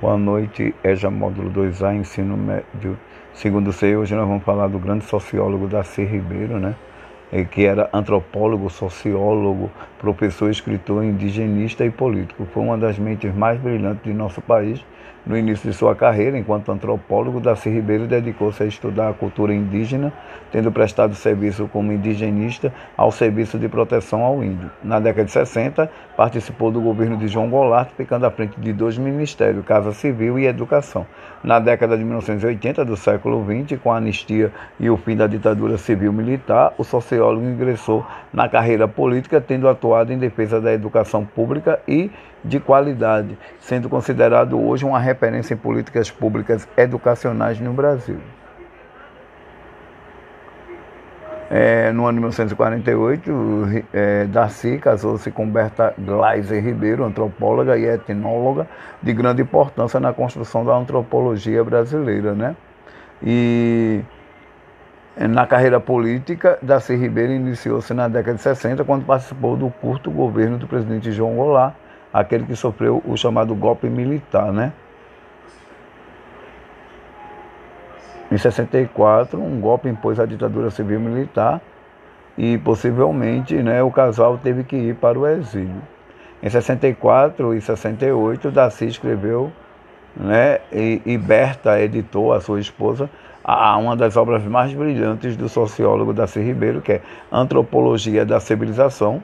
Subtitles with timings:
[0.00, 2.96] Boa noite, EJA Módulo 2A, Ensino Médio,
[3.34, 3.96] segundo C.
[3.96, 6.76] Hoje nós vamos falar do grande sociólogo Darcy Ribeiro, né?
[7.50, 12.46] que era antropólogo, sociólogo, professor, escritor, indigenista e político.
[12.54, 14.80] Foi uma das mentes mais brilhantes de nosso país
[15.28, 20.10] no início de sua carreira, enquanto antropólogo, Darcy Ribeiro dedicou-se a estudar a cultura indígena,
[20.50, 24.70] tendo prestado serviço como indigenista ao Serviço de Proteção ao Índio.
[24.82, 28.96] Na década de 60, participou do governo de João Goulart, ficando à frente de dois
[28.96, 31.06] ministérios, Casa Civil e Educação.
[31.44, 35.76] Na década de 1980 do século XX, com a anistia e o fim da ditadura
[35.76, 42.10] civil-militar, o sociólogo ingressou na carreira política, tendo atuado em defesa da educação pública e
[42.44, 48.18] de qualidade, sendo considerado hoje uma referência em políticas públicas educacionais no Brasil.
[51.50, 58.68] É, no ano de 1948, é, Darcy casou-se com Berta Gleiser Ribeiro, antropóloga e etnóloga
[59.02, 62.34] de grande importância na construção da antropologia brasileira.
[62.34, 62.54] Né?
[63.22, 64.02] E
[65.16, 70.58] na carreira política, Darcy Ribeiro iniciou-se na década de 60, quando participou do curto governo
[70.58, 71.74] do presidente João Goulart,
[72.12, 74.72] aquele que sofreu o chamado golpe militar, né?
[78.30, 81.62] Em 64, um golpe impôs a ditadura civil-militar
[82.36, 85.82] e possivelmente né, o casal teve que ir para o exílio.
[86.42, 89.50] Em 64 e 68, Darcy escreveu
[90.14, 93.08] né, e, e Berta editou, a sua esposa,
[93.42, 99.22] a uma das obras mais brilhantes do sociólogo Darcy Ribeiro, que é Antropologia da Civilização,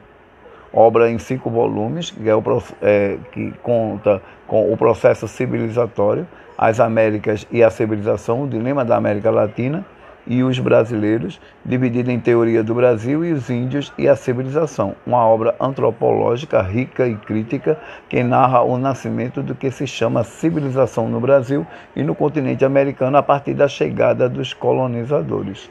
[0.75, 2.43] obra em cinco volumes, que, é o,
[2.83, 6.27] é, que conta com o processo civilizatório,
[6.59, 9.85] as Américas e a civilização, o dilema da América Latina
[10.27, 15.25] e os brasileiros, dividida em teoria do Brasil e os índios e a civilização, uma
[15.27, 21.21] obra antropológica rica e crítica que narra o nascimento do que se chama civilização no
[21.21, 25.71] Brasil e no continente americano a partir da chegada dos colonizadores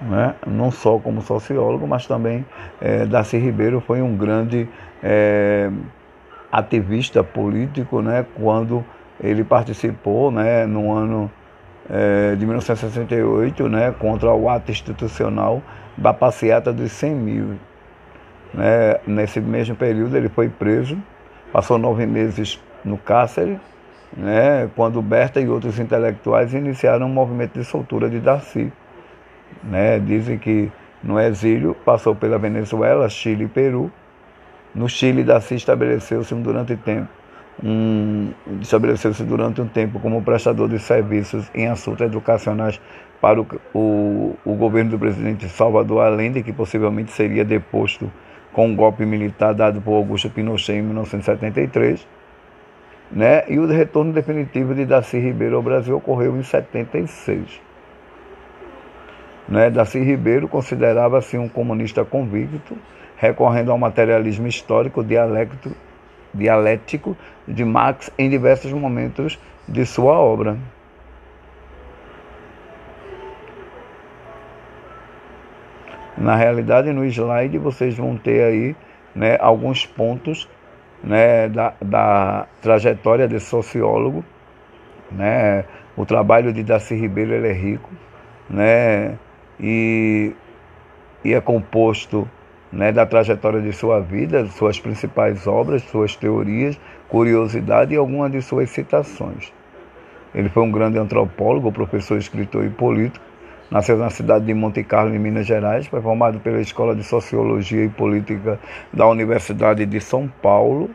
[0.00, 0.34] né?
[0.46, 2.44] não só como sociólogo, mas também
[2.80, 4.68] é, Darcy Ribeiro foi um grande
[5.02, 5.70] é,
[6.50, 8.24] ativista político né?
[8.34, 8.84] quando
[9.20, 10.66] ele participou né?
[10.66, 11.30] no ano
[11.90, 13.94] é, de 1968 né?
[13.98, 15.62] contra o ato institucional
[15.96, 17.54] da passeata dos 100 mil.
[18.54, 18.96] Né?
[19.06, 20.96] Nesse mesmo período ele foi preso,
[21.52, 23.58] passou nove meses no cárcere,
[24.16, 24.70] né?
[24.76, 28.72] quando Berta e outros intelectuais iniciaram um movimento de soltura de Darcy.
[29.62, 29.98] Né?
[29.98, 30.70] Dizem que
[31.02, 33.90] no exílio passou pela Venezuela, Chile e Peru.
[34.74, 37.08] No Chile, Darcy estabeleceu-se durante tempo
[37.62, 42.80] um, estabeleceu-se durante um tempo como prestador de serviços em assuntos educacionais
[43.20, 48.10] para o, o, o, governo do presidente Salvador Allende, que possivelmente seria deposto
[48.52, 52.06] com um golpe militar dado por Augusto Pinochet em 1973.
[53.10, 53.44] Né?
[53.48, 57.60] E o retorno definitivo de Darcy Ribeiro ao Brasil ocorreu em 76.
[59.48, 59.70] Né?
[59.70, 62.76] Darcy Ribeiro considerava-se um comunista convicto,
[63.16, 65.70] recorrendo ao materialismo histórico dialético,
[66.34, 67.16] dialético
[67.46, 70.58] de Marx em diversos momentos de sua obra.
[76.16, 78.76] Na realidade, no slide vocês vão ter aí
[79.14, 80.48] né, alguns pontos
[81.02, 84.24] né, da, da trajetória desse sociólogo.
[85.10, 85.64] Né?
[85.96, 87.90] O trabalho de Darcy Ribeiro é rico.
[88.50, 89.16] Né?
[89.60, 90.32] E,
[91.24, 92.28] e é composto
[92.72, 98.42] né, da trajetória de sua vida, suas principais obras, suas teorias, curiosidade e algumas de
[98.42, 99.52] suas citações.
[100.34, 103.24] Ele foi um grande antropólogo, professor, escritor e político.
[103.70, 105.86] Nasceu na cidade de Monte Carlo, em Minas Gerais.
[105.86, 108.58] Foi formado pela Escola de Sociologia e Política
[108.92, 110.90] da Universidade de São Paulo.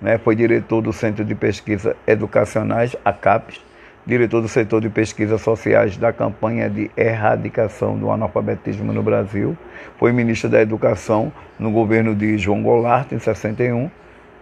[0.00, 0.18] Né?
[0.18, 3.60] Foi diretor do Centro de Pesquisa Educacionais, ACAPES
[4.06, 9.56] diretor do setor de pesquisas sociais da campanha de erradicação do analfabetismo no Brasil,
[9.98, 13.90] foi ministro da Educação no governo de João Goulart, em 61.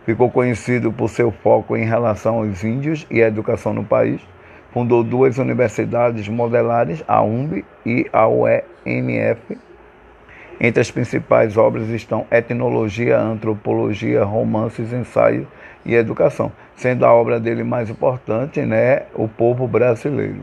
[0.05, 4.21] Ficou conhecido por seu foco em relação aos índios e a educação no país.
[4.73, 9.59] Fundou duas universidades modelares, a UMB e a UEMF.
[10.61, 15.47] Entre as principais obras estão Etnologia, Antropologia, Romances, Ensaios
[15.85, 20.43] e Educação, sendo a obra dele mais importante, né, O Povo Brasileiro.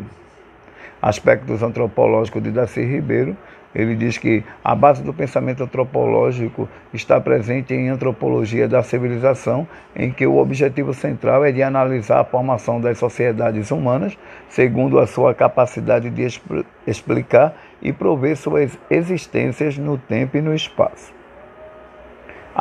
[1.02, 3.36] Aspectos antropológicos de Darcy Ribeiro,
[3.74, 10.12] ele diz que a base do pensamento antropológico está presente em antropologia da civilização, em
[10.12, 14.18] que o objetivo central é de analisar a formação das sociedades humanas
[14.50, 16.28] segundo a sua capacidade de
[16.88, 21.19] explicar e prover suas existências no tempo e no espaço.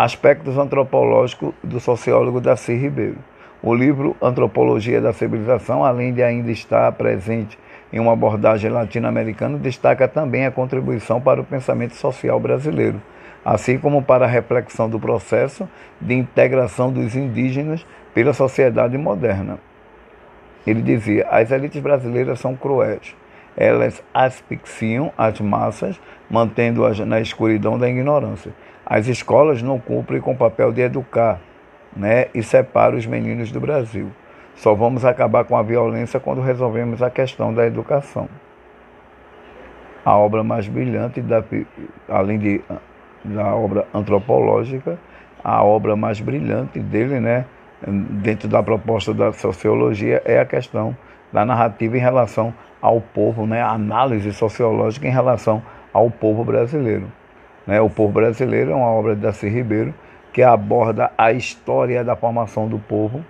[0.00, 3.18] Aspectos antropológicos do sociólogo Darcy Ribeiro.
[3.60, 7.58] O livro Antropologia da Civilização, além de ainda estar presente
[7.92, 13.02] em uma abordagem latino-americana, destaca também a contribuição para o pensamento social brasileiro,
[13.44, 15.68] assim como para a reflexão do processo
[16.00, 17.84] de integração dos indígenas
[18.14, 19.58] pela sociedade moderna.
[20.64, 23.16] Ele dizia: as elites brasileiras são cruéis.
[23.56, 26.00] Elas asfixiam as massas,
[26.30, 28.52] mantendo-as na escuridão da ignorância.
[28.90, 31.38] As escolas não cumprem com o papel de educar,
[31.94, 34.10] né, e separa os meninos do Brasil.
[34.54, 38.30] Só vamos acabar com a violência quando resolvemos a questão da educação.
[40.02, 41.44] A obra mais brilhante, da,
[42.08, 42.62] além de,
[43.22, 44.98] da obra antropológica,
[45.44, 47.44] a obra mais brilhante dele, né,
[47.86, 50.96] dentro da proposta da sociologia, é a questão
[51.30, 55.62] da narrativa em relação ao povo, né, a análise sociológica em relação
[55.92, 57.17] ao povo brasileiro.
[57.68, 59.92] Né, o povo brasileiro é uma obra de Darcy Ribeiro
[60.32, 63.22] que aborda a história da formação do povo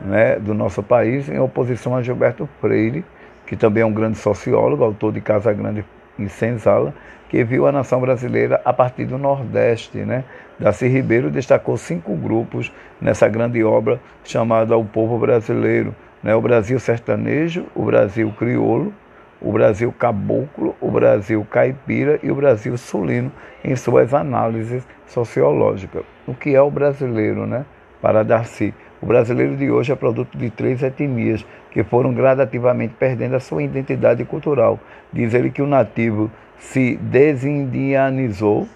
[0.00, 3.04] né, do nosso país, em oposição a Gilberto Freire,
[3.46, 5.84] que também é um grande sociólogo, autor de Casa Grande
[6.18, 6.92] e Senzala,
[7.28, 9.98] que viu a nação brasileira a partir do Nordeste.
[9.98, 10.24] Né?
[10.58, 15.94] Darcy Ribeiro destacou cinco grupos nessa grande obra chamada O Povo Brasileiro.
[16.20, 16.34] Né?
[16.34, 18.92] O Brasil sertanejo, o Brasil crioulo,
[19.40, 23.30] o Brasil caboclo, o Brasil caipira e o Brasil sulino
[23.64, 26.02] em suas análises sociológicas.
[26.26, 27.64] O que é o brasileiro, né?
[28.00, 28.74] Para Darcy.
[29.00, 33.62] O brasileiro de hoje é produto de três etnias que foram gradativamente perdendo a sua
[33.62, 34.80] identidade cultural.
[35.12, 38.66] Diz ele que o nativo se desindianizou,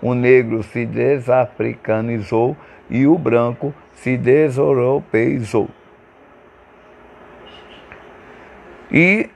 [0.00, 2.56] o negro se desafricanizou
[2.88, 5.68] e o branco se deseuropeizou.
[8.90, 9.28] E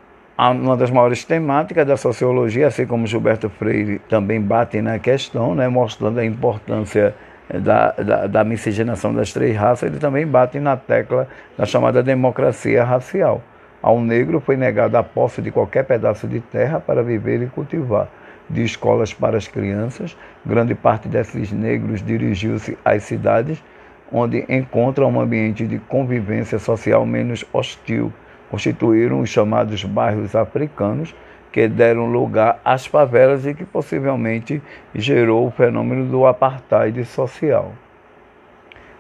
[0.50, 5.68] uma das maiores temáticas da sociologia, assim como Gilberto Freire também bate na questão, né,
[5.68, 7.14] mostrando a importância
[7.60, 12.82] da, da, da, miscigenação das três raças, ele também bate na tecla da chamada democracia
[12.82, 13.42] racial.
[13.82, 18.08] Ao negro foi negada a posse de qualquer pedaço de terra para viver e cultivar.
[18.48, 23.62] De escolas para as crianças, grande parte desses negros dirigiu-se às cidades,
[24.10, 28.12] onde encontram um ambiente de convivência social menos hostil.
[28.52, 31.14] Constituíram os chamados bairros africanos,
[31.50, 34.60] que deram lugar às favelas e que possivelmente
[34.94, 37.72] gerou o fenômeno do apartheid social.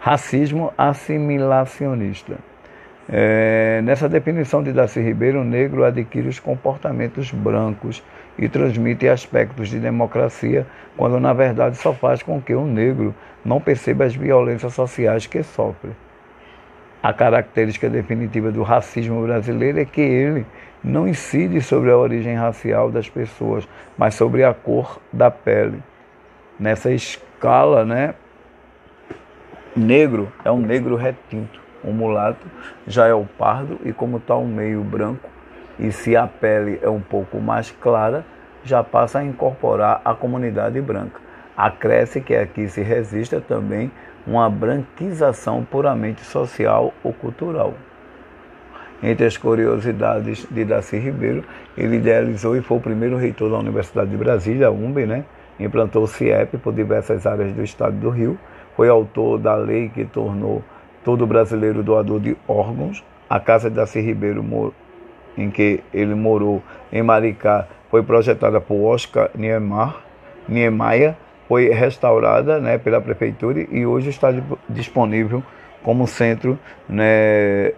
[0.00, 2.38] Racismo assimilacionista.
[3.06, 8.02] É, nessa definição de Darcy Ribeiro, o negro adquire os comportamentos brancos
[8.38, 10.66] e transmite aspectos de democracia,
[10.96, 13.14] quando na verdade só faz com que o negro
[13.44, 15.90] não perceba as violências sociais que sofre.
[17.02, 20.46] A característica definitiva do racismo brasileiro é que ele
[20.84, 23.66] não incide sobre a origem racial das pessoas,
[23.98, 25.82] mas sobre a cor da pele.
[26.60, 28.14] Nessa escala, né,
[29.74, 32.46] negro é um negro retinto, um mulato
[32.86, 35.28] já é o pardo e como está um meio branco,
[35.80, 38.24] e se a pele é um pouco mais clara,
[38.62, 41.20] já passa a incorporar a comunidade branca.
[41.62, 43.88] Acresce que aqui se resista também
[44.26, 47.74] uma branquização puramente social ou cultural.
[49.00, 51.44] Entre as curiosidades de Darcy Ribeiro,
[51.78, 55.24] ele idealizou e foi o primeiro reitor da Universidade de Brasília, a UMB, né?
[55.60, 58.36] implantou o CIEP por diversas áreas do estado do Rio,
[58.74, 60.64] foi autor da lei que tornou
[61.04, 63.04] todo brasileiro doador de órgãos.
[63.30, 64.74] A casa de Darcy Ribeiro,
[65.38, 66.60] em que ele morou
[66.92, 69.94] em Maricá, foi projetada por Oscar Niemeyer,
[70.48, 71.14] Niemeyer
[71.52, 74.28] foi restaurada né, pela prefeitura e hoje está
[74.66, 75.42] disponível
[75.82, 77.72] como centro né,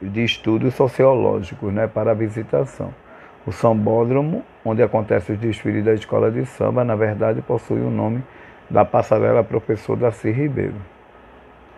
[0.00, 2.94] de estudos sociológicos né, para visitação.
[3.44, 8.22] O sambódromo, onde acontece os desfiles da escola de samba, na verdade possui o nome
[8.70, 10.76] da passarela professor Darcy Ribeiro,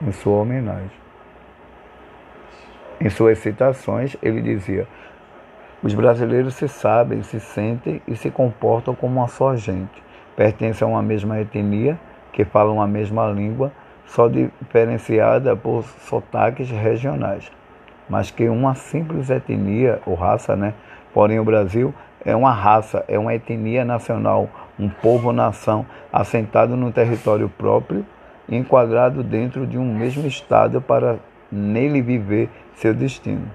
[0.06, 0.98] em sua homenagem.
[3.00, 4.86] Em suas citações, ele dizia:
[5.82, 10.07] Os brasileiros se sabem, se sentem e se comportam como uma só gente.
[10.38, 11.98] Pertencem a uma mesma etnia,
[12.32, 13.70] que falam a mesma língua,
[14.06, 17.50] só diferenciada por sotaques regionais
[18.08, 20.74] mas que uma simples etnia ou raça, né?
[21.12, 21.92] Porém, o Brasil
[22.24, 28.04] é uma raça, é uma etnia nacional, um povo-nação assentado num território próprio,
[28.48, 31.18] enquadrado dentro de um mesmo Estado para
[31.52, 33.50] nele viver seu destino.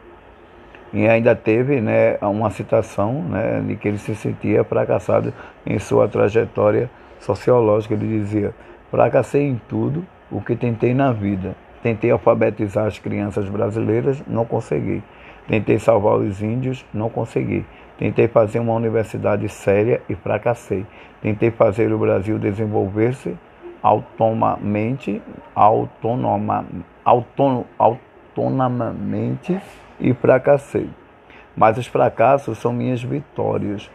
[0.93, 5.33] E ainda teve né, uma citação né, de que ele se sentia fracassado
[5.65, 7.93] em sua trajetória sociológica.
[7.95, 8.53] Ele dizia:
[8.91, 15.03] Fracassei em tudo o que tentei na vida Tentei alfabetizar as crianças brasileiras, não consegui.
[15.49, 17.65] Tentei salvar os índios, não consegui.
[17.99, 20.85] Tentei fazer uma universidade séria e fracassei.
[21.21, 23.37] Tentei fazer o Brasil desenvolver-se
[23.81, 25.21] autonomamente,
[25.53, 26.65] autonoma,
[27.03, 29.59] autônomo, autonomamente
[29.99, 30.89] e fracassei.
[31.55, 33.89] Mas os fracassos são minhas vitórias.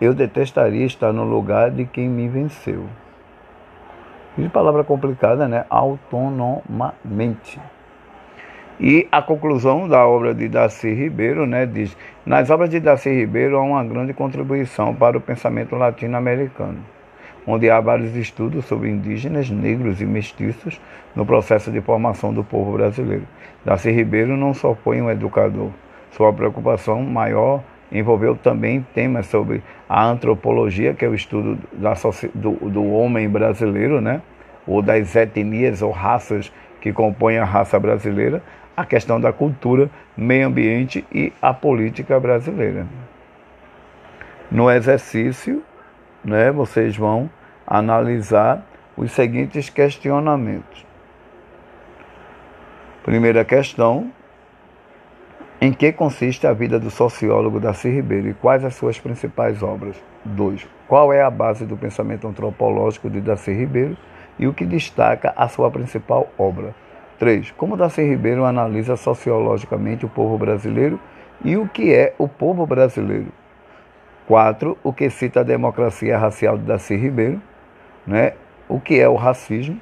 [0.00, 2.86] Eu detestaria estar no lugar de quem me venceu.
[4.34, 5.64] Que palavra complicada, né?
[5.70, 7.60] Autonomamente.
[8.80, 13.56] E a conclusão da obra de Darcy Ribeiro né, diz: Nas obras de Darcy Ribeiro
[13.56, 16.78] há uma grande contribuição para o pensamento latino-americano,
[17.46, 20.80] onde há vários estudos sobre indígenas, negros e mestiços
[21.14, 23.24] no processo de formação do povo brasileiro.
[23.64, 25.70] Darcy Ribeiro não só foi um educador,
[26.10, 31.94] sua preocupação maior envolveu também temas sobre a antropologia, que é o estudo da,
[32.34, 34.20] do, do homem brasileiro, né?
[34.66, 38.42] ou das etnias ou raças que compõem a raça brasileira,
[38.76, 42.86] a questão da cultura, meio ambiente e a política brasileira.
[44.50, 45.62] No exercício,
[46.24, 47.28] né, vocês vão
[47.66, 48.64] analisar
[48.96, 50.86] os seguintes questionamentos.
[53.02, 54.10] Primeira questão:
[55.60, 59.96] em que consiste a vida do sociólogo Darcy Ribeiro e quais as suas principais obras?
[60.24, 60.66] 2.
[60.88, 63.96] Qual é a base do pensamento antropológico de Darcy Ribeiro
[64.38, 66.74] e o que destaca a sua principal obra?
[67.18, 67.52] 3.
[67.52, 70.98] Como Darcy Ribeiro analisa sociologicamente o povo brasileiro
[71.44, 73.32] e o que é o povo brasileiro?
[74.26, 74.78] 4.
[74.82, 77.40] O que cita a democracia racial de Darcy Ribeiro?
[78.06, 78.32] Né?
[78.68, 79.80] O que é o racismo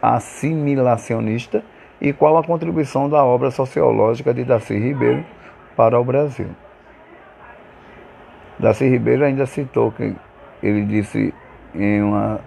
[0.00, 1.62] assimilacionista
[2.00, 5.24] e qual a contribuição da obra sociológica de Darcy Ribeiro
[5.76, 6.48] para o Brasil?
[8.58, 10.14] Darcy Ribeiro ainda citou que
[10.62, 11.32] ele disse
[11.74, 12.40] em uma,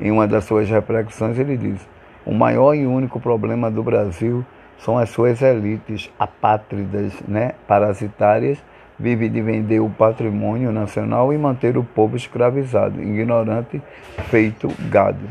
[0.00, 1.88] em uma das suas reflexões, ele diz
[2.24, 4.44] o maior e único problema do Brasil
[4.78, 8.62] são as suas elites apátridas, né, parasitárias,
[9.00, 13.80] vive de vender o patrimônio nacional e manter o povo escravizado, ignorante,
[14.28, 15.26] feito gado.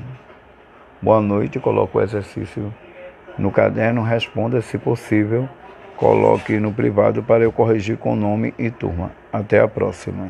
[0.99, 2.73] Boa noite, coloque o exercício
[3.37, 5.47] no caderno, responda se possível,
[5.95, 9.11] coloque no privado para eu corrigir com nome e turma.
[9.31, 10.29] Até a próxima.